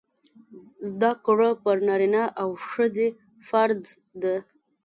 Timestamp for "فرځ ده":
3.47-4.35